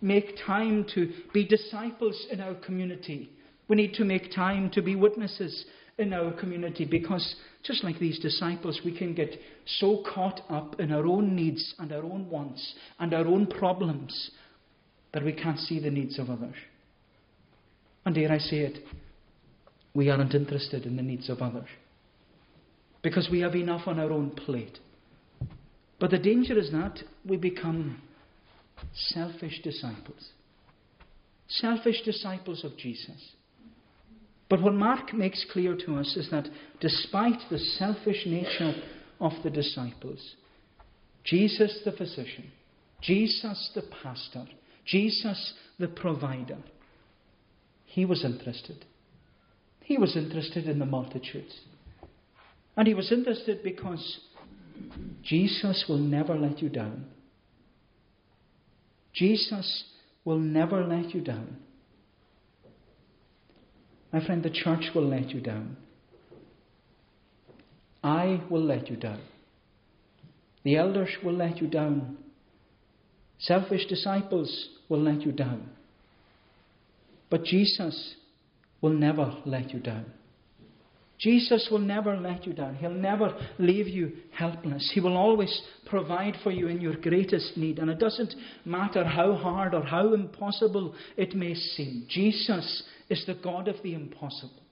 [0.00, 3.30] make time to be disciples in our community.
[3.68, 5.66] We need to make time to be witnesses
[5.98, 9.36] in our community because, just like these disciples, we can get
[9.66, 14.30] so caught up in our own needs and our own wants and our own problems
[15.12, 16.54] that we can't see the needs of others.
[18.04, 18.78] And dare I say it,
[19.94, 21.68] we aren't interested in the needs of others
[23.02, 24.78] because we have enough on our own plate.
[25.98, 28.00] But the danger is that we become
[28.94, 30.30] selfish disciples.
[31.48, 33.32] Selfish disciples of Jesus.
[34.48, 36.48] But what Mark makes clear to us is that
[36.80, 38.74] despite the selfish nature
[39.20, 40.34] of the disciples,
[41.24, 42.50] Jesus the physician,
[43.02, 44.46] Jesus the pastor,
[44.84, 46.58] Jesus, the provider,
[47.84, 48.84] he was interested.
[49.80, 51.60] He was interested in the multitudes.
[52.76, 54.20] And he was interested because
[55.22, 57.06] Jesus will never let you down.
[59.12, 59.84] Jesus
[60.24, 61.56] will never let you down.
[64.12, 65.76] My friend, the church will let you down.
[68.02, 69.20] I will let you down.
[70.64, 72.18] The elders will let you down.
[73.40, 75.70] Selfish disciples will let you down.
[77.30, 78.14] But Jesus
[78.80, 80.06] will never let you down.
[81.18, 82.76] Jesus will never let you down.
[82.76, 84.90] He'll never leave you helpless.
[84.94, 87.78] He will always provide for you in your greatest need.
[87.78, 92.06] And it doesn't matter how hard or how impossible it may seem.
[92.08, 94.62] Jesus is the God of the impossible.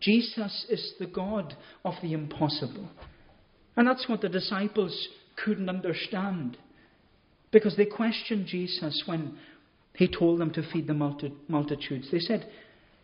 [0.00, 2.88] Jesus is the God of the impossible.
[3.76, 5.08] And that's what the disciples
[5.44, 6.56] couldn't understand.
[7.54, 9.38] Because they questioned Jesus when
[9.94, 12.08] he told them to feed the multi- multitudes.
[12.10, 12.50] They said,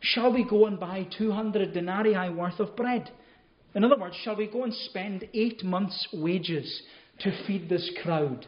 [0.01, 3.09] Shall we go and buy 200 denarii worth of bread?
[3.77, 6.83] In other words, shall we go and spend eight months' wages
[7.21, 8.45] to feed this crowd?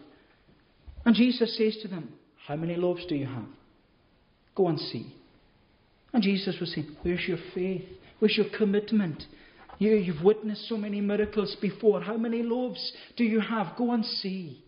[1.05, 2.13] And Jesus says to them,
[2.49, 3.47] How many loaves do you have?
[4.57, 5.15] Go and see.
[6.13, 7.85] And Jesus was saying, Where's your faith?
[8.19, 9.23] Where's your commitment?
[9.79, 12.01] You, you've witnessed so many miracles before.
[12.01, 13.77] How many loaves do you have?
[13.77, 14.65] Go and see.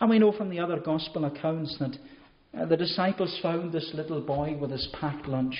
[0.00, 1.96] And we know from the other gospel accounts that
[2.56, 5.56] Uh, the disciples found this little boy with his packed lunch,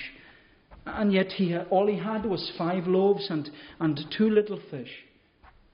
[0.85, 4.89] and yet he, all he had was five loaves and, and two little fish.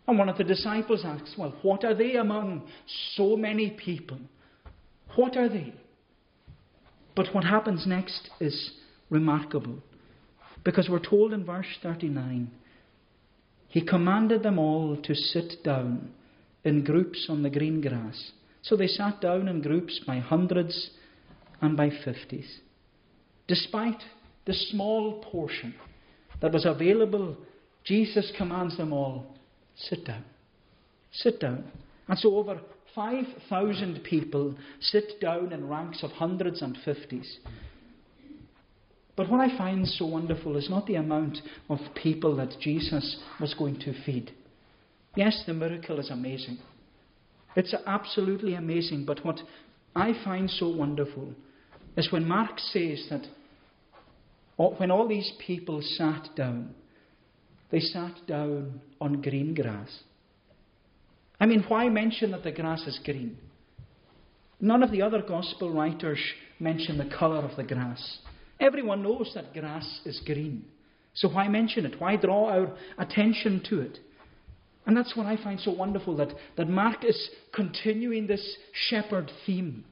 [0.08, 2.68] And one of the disciples asks, Well, what are they among
[3.16, 4.18] so many people?
[5.16, 5.74] What are they?
[7.16, 8.72] But what happens next is
[9.10, 9.78] remarkable.
[10.66, 12.52] Because we're told in verse 39
[13.70, 16.10] He commanded them all to sit down
[16.66, 18.32] in groups on the green grass.
[18.64, 20.92] So they sat down in groups by hundreds
[21.62, 22.60] and by fifties.
[23.48, 24.02] Despite
[24.46, 25.76] the small portion
[26.42, 27.38] that was available,
[27.84, 29.26] Jesus commands them all
[29.76, 30.24] sit down.
[31.12, 31.66] Sit down.
[32.08, 32.60] And so over
[32.96, 37.40] 5,000 people sit down in ranks of hundreds and fifties.
[39.16, 41.40] But what I find so wonderful is not the amount
[41.70, 44.32] of people that Jesus was going to feed.
[45.16, 46.58] Yes, the miracle is amazing.
[47.56, 49.06] It's absolutely amazing.
[49.06, 49.40] But what
[49.96, 51.34] I find so wonderful
[51.96, 53.28] is when Mark says that
[54.58, 56.74] when all these people sat down,
[57.72, 60.04] they sat down on green grass.
[61.40, 63.38] I mean, why mention that the grass is green?
[64.62, 66.20] None of the other gospel writers
[66.60, 68.20] mention the colour of the grass.
[68.60, 70.66] Everyone knows that grass is green.
[71.16, 72.00] So why mention it?
[72.00, 74.00] Why draw our attention to it?
[74.86, 78.58] And that's what I find so wonderful that, that Mark is continuing this
[78.90, 79.86] shepherd theme.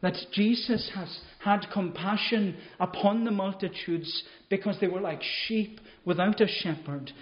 [0.00, 6.46] That Jesus has had compassion upon the multitudes because they were like sheep without a
[6.48, 7.12] shepherd.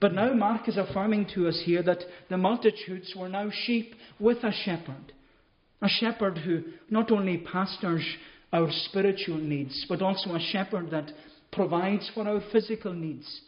[0.00, 4.38] But now Mark is affirming to us here that the multitudes were now sheep with
[4.44, 5.12] a shepherd.
[5.80, 8.04] A shepherd who not only pastors
[8.52, 11.10] our spiritual needs, but also a shepherd that
[11.52, 13.40] provides for our physical needs.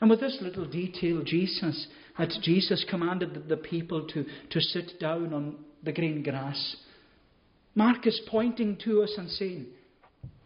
[0.00, 1.86] And with this little detail, Jesus,
[2.18, 6.76] that Jesus commanded the people to, to sit down on the green grass,
[7.74, 9.66] Mark is pointing to us and saying,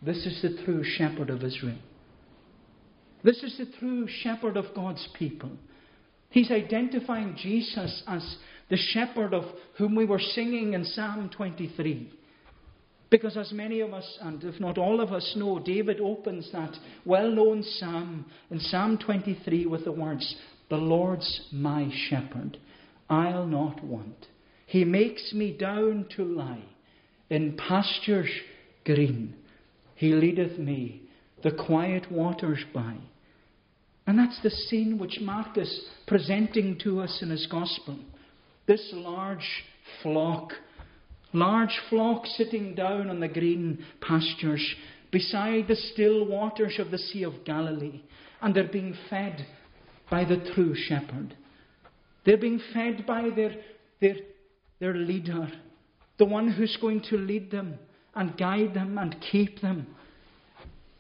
[0.03, 1.79] This is the true shepherd of Israel.
[3.23, 5.51] This is the true shepherd of God's people.
[6.31, 8.37] He's identifying Jesus as
[8.69, 9.45] the shepherd of
[9.77, 12.13] whom we were singing in Psalm 23.
[13.11, 16.77] Because, as many of us, and if not all of us know, David opens that
[17.05, 20.37] well known psalm in Psalm 23 with the words,
[20.71, 22.57] The Lord's my shepherd,
[23.09, 24.29] I'll not want.
[24.67, 26.65] He makes me down to lie
[27.29, 28.31] in pastures
[28.85, 29.35] green.
[29.97, 31.03] He leadeth me
[31.43, 32.97] the quiet waters by.
[34.07, 37.99] And that's the scene which Mark is presenting to us in his gospel.
[38.67, 39.65] This large
[40.03, 40.53] flock,
[41.33, 44.75] large flock sitting down on the green pastures
[45.11, 48.03] beside the still waters of the Sea of Galilee,
[48.41, 49.45] and they're being fed
[50.11, 51.37] by the true shepherd.
[52.25, 53.55] They're being fed by their,
[54.01, 54.17] their,
[54.79, 55.51] their leader,
[56.19, 57.79] the one who's going to lead them
[58.15, 59.87] and guide them and keep them.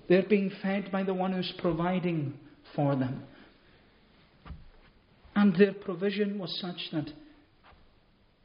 [0.08, 2.38] They're being fed by the one who's providing
[2.74, 3.24] for them.
[5.34, 7.10] And their provision was such that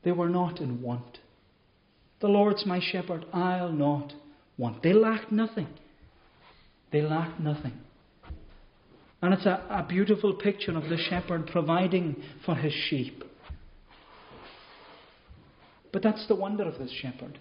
[0.04, 1.20] they were not in want.
[2.22, 4.14] The Lord's my shepherd, I'll not
[4.58, 4.84] want.
[4.84, 5.68] They lacked nothing.
[6.92, 7.74] They lacked nothing.
[9.22, 13.24] And it's a, a beautiful picture of the shepherd providing for his sheep.
[15.92, 17.40] But that's the wonder of this shepherd.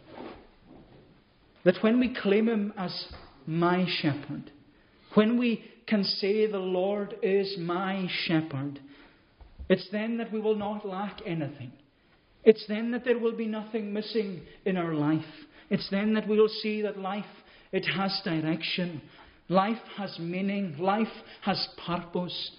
[1.65, 3.07] That when we claim him as
[3.47, 4.51] my shepherd,
[5.15, 8.81] when we can say the Lord is my shepherd,
[9.69, 11.73] it's then that we will not lack anything.
[12.45, 15.25] It's then that there will be nothing missing in our life.
[15.71, 17.25] It's then that we will see that life,
[17.73, 19.01] it has direction.
[19.49, 20.77] Life has meaning.
[20.79, 21.09] Life
[21.43, 22.53] has purpose.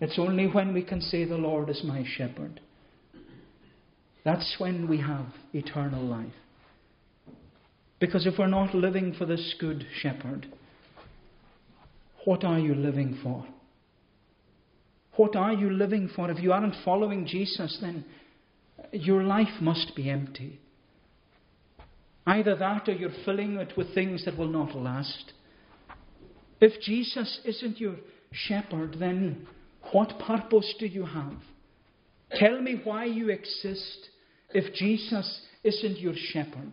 [0.00, 2.60] It's only when we can say, The Lord is my shepherd,
[4.24, 6.32] that's when we have eternal life.
[8.00, 10.46] Because if we're not living for this good shepherd,
[12.24, 13.46] what are you living for?
[15.16, 16.30] What are you living for?
[16.30, 18.04] If you aren't following Jesus, then
[18.92, 20.60] your life must be empty.
[22.26, 25.32] Either that or you're filling it with things that will not last.
[26.60, 27.96] If Jesus isn't your
[28.32, 29.46] shepherd, then
[29.92, 31.34] what purpose do you have?
[32.32, 34.08] Tell me why you exist
[34.50, 36.72] if Jesus isn't your shepherd?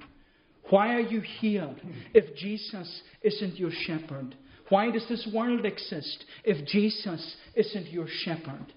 [0.69, 1.75] Why are you here
[2.13, 4.35] if Jesus isn't your shepherd?
[4.69, 8.73] Why does this world exist if Jesus isn't your shepherd?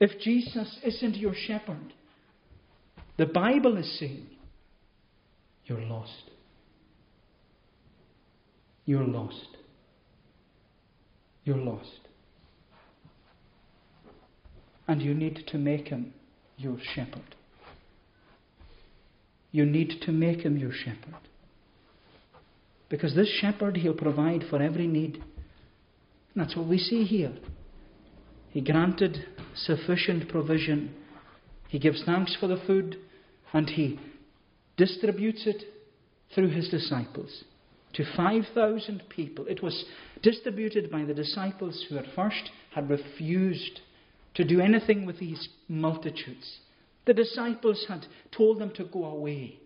[0.00, 1.92] If Jesus isn't your shepherd,
[3.16, 4.26] the Bible is saying
[5.68, 6.30] you're lost.
[8.84, 9.56] You're lost.
[11.44, 12.00] You're lost.
[14.88, 16.14] And you need to make him
[16.56, 17.36] your shepherd.
[19.50, 21.16] you need to make him your shepherd.
[22.88, 25.16] Because this shepherd, he'll provide for every need.
[26.34, 27.32] And that's what we see here.
[28.50, 30.94] He granted sufficient provision.
[31.68, 32.96] He gives thanks for the food
[33.52, 33.98] and he
[34.78, 35.64] distributes it
[36.34, 37.44] through his disciples
[37.94, 39.46] to 5,000 people.
[39.46, 39.84] It was
[40.22, 43.80] distributed by the disciples who at first had refused
[44.34, 46.58] to do anything with these multitudes.
[47.06, 48.06] The disciples had
[48.36, 49.58] told them to go away.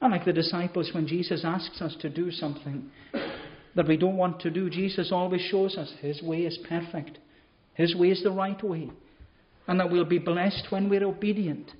[0.00, 2.90] And like the disciples, when Jesus asks us to do something
[3.74, 7.18] that we don't want to do, Jesus always shows us His way is perfect.
[7.74, 8.90] His way is the right way.
[9.66, 11.70] And that we'll be blessed when we're obedient.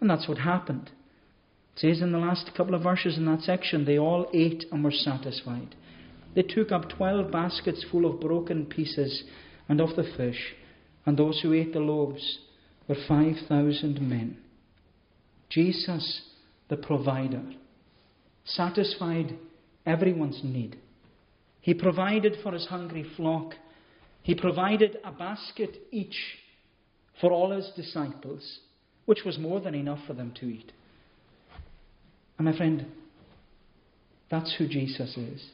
[0.00, 0.90] And that's what happened.
[1.74, 4.84] It says in the last couple of verses in that section, they all ate and
[4.84, 5.74] were satisfied.
[6.34, 9.24] They took up twelve baskets full of broken pieces
[9.68, 10.54] and of the fish,
[11.06, 12.38] and those who ate the loaves
[12.88, 14.36] were five thousand men.
[15.48, 16.22] Jesus,
[16.68, 17.42] the provider,
[18.44, 19.36] satisfied
[19.86, 20.76] everyone's need.
[21.60, 23.54] He provided for his hungry flock.
[24.22, 26.16] He provided a basket each
[27.20, 28.60] for all his disciples,
[29.06, 30.72] which was more than enough for them to eat.
[32.40, 32.86] And my friend,
[34.30, 35.46] that's who Jesus is.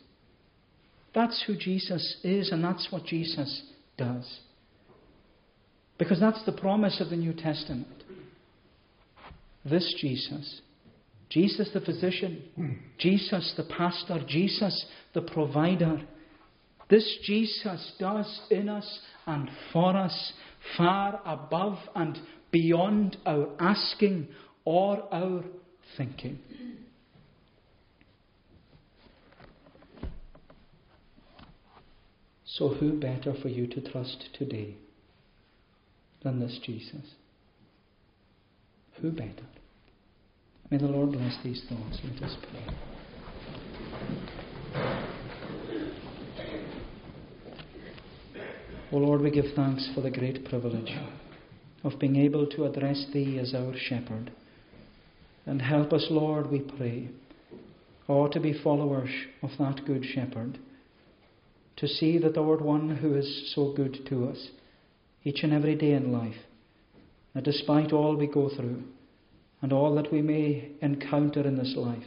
[1.17, 3.65] That's who Jesus is, and that's what Jesus
[3.99, 4.39] does.
[5.99, 8.05] Because that's the promise of the New Testament.
[9.65, 10.61] This Jesus,
[11.29, 12.45] Jesus the physician,
[12.99, 16.03] Jesus the pastor, Jesus the provider,
[16.89, 20.33] this Jesus does in us and for us
[20.77, 22.17] far above and
[22.53, 24.29] beyond our asking
[24.65, 25.43] or our
[25.97, 26.39] thinking.
[32.57, 34.77] So, who better for you to trust today
[36.23, 37.15] than this Jesus?
[39.03, 39.45] Who better?
[40.71, 42.01] May the Lord bless these thoughts.
[42.03, 42.75] Let us pray.
[48.91, 50.97] O Lord, we give thanks for the great privilege
[51.85, 54.33] of being able to address Thee as our shepherd.
[55.45, 57.11] And help us, Lord, we pray,
[58.09, 59.11] all to be followers
[59.43, 60.59] of that good shepherd
[61.77, 64.49] to see that Thou art one who is so good to us
[65.25, 66.37] each and every day in life,
[67.35, 68.83] that despite all we go through
[69.61, 72.05] and all that we may encounter in this life,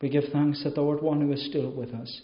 [0.00, 2.20] we give thanks that Thou art one who is still with us,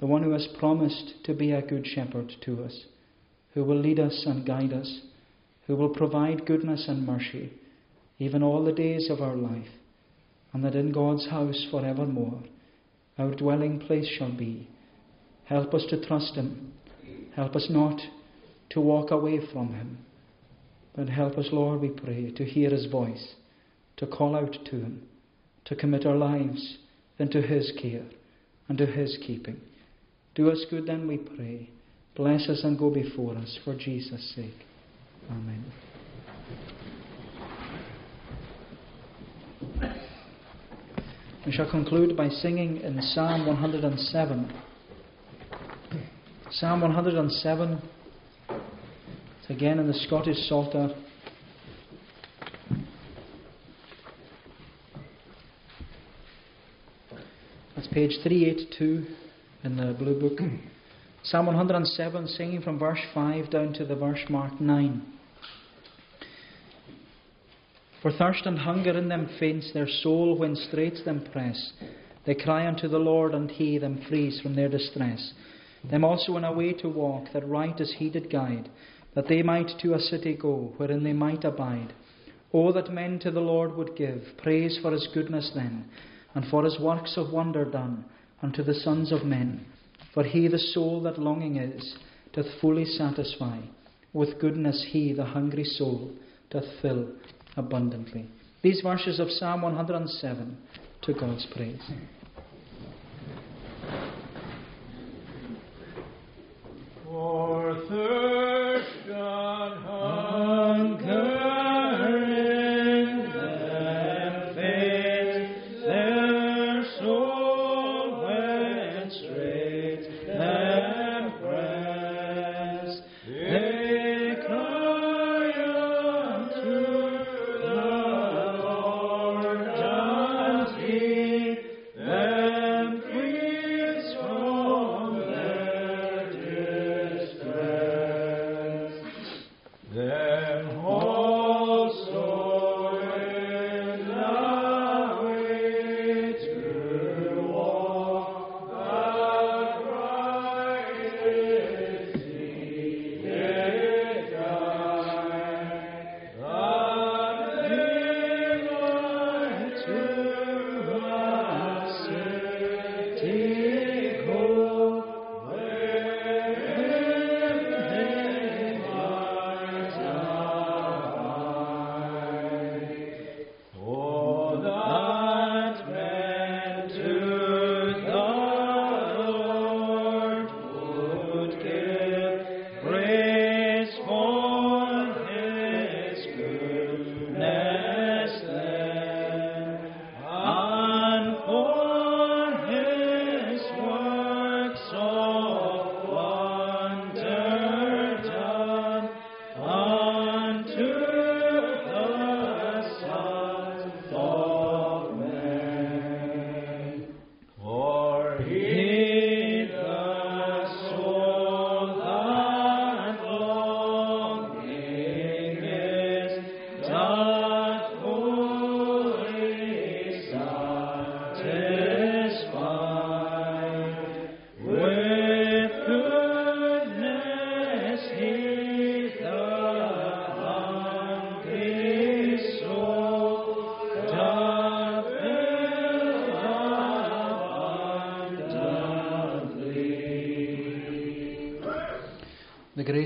[0.00, 2.86] the one who has promised to be a good shepherd to us,
[3.54, 5.00] who will lead us and guide us,
[5.66, 7.52] who will provide goodness and mercy,
[8.18, 9.68] even all the days of our life,
[10.52, 12.42] and that in God's house forevermore
[13.18, 14.68] our dwelling place shall be
[15.44, 16.72] Help us to trust Him.
[17.34, 18.00] Help us not
[18.70, 19.98] to walk away from Him.
[20.94, 23.34] But help us, Lord, we pray, to hear His voice,
[23.96, 25.02] to call out to Him,
[25.64, 26.78] to commit our lives
[27.18, 28.04] into His care
[28.68, 29.60] and to His keeping.
[30.34, 31.70] Do us good then, we pray.
[32.14, 34.66] Bless us and go before us for Jesus' sake.
[35.30, 35.64] Amen.
[41.46, 44.52] We shall conclude by singing in Psalm 107.
[46.56, 47.80] Psalm 107.
[48.50, 50.94] It's again in the Scottish Psalter.
[57.74, 59.06] That's page 382
[59.64, 60.38] in the Blue Book.
[61.22, 65.02] Psalm 107, singing from verse 5 down to the verse mark 9.
[68.02, 71.72] For thirst and hunger in them faints their soul when straits them press.
[72.26, 75.32] They cry unto the Lord, and he them frees from their distress
[75.90, 78.68] them also in a way to walk, that right as he did guide,
[79.14, 81.92] that they might to a city go, wherein they might abide.
[82.54, 85.86] Oh, that men to the Lord would give praise for his goodness then,
[86.34, 88.04] and for his works of wonder done
[88.42, 89.64] unto the sons of men.
[90.14, 91.96] For he the soul that longing is,
[92.32, 93.60] doth fully satisfy.
[94.12, 96.12] With goodness he, the hungry soul,
[96.50, 97.08] doth fill
[97.56, 98.28] abundantly.
[98.62, 100.56] These verses of Psalm 107
[101.02, 101.80] to God's praise.
[107.88, 108.41] third.